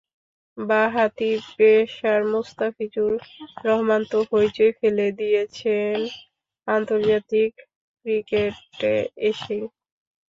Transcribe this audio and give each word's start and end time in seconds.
বাঁহাতি 0.57 1.27
পেসার 1.51 2.21
মুস্তাফিজুর 2.31 3.13
রহমান 3.65 4.01
তো 4.11 4.19
হইচই 4.29 4.71
ফেলে 4.79 5.07
দিয়েছেন 5.19 5.95
আন্তর্জাতিক 6.67 7.51
ক্রিকেটে 8.05 8.93
এসেই। 9.29 9.63